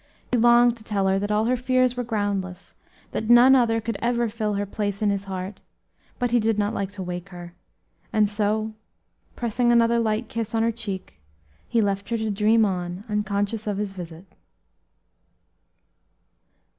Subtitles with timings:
[0.31, 2.73] He longed to tell her that all her fears were groundless,
[3.11, 5.59] that none other could ever fill her place in his heart,
[6.17, 7.53] but he did not like to wake her,
[8.11, 8.73] and so,
[9.35, 11.19] pressing another light kiss on her cheek,
[11.69, 14.25] he left her to dream on unconscious of his visit.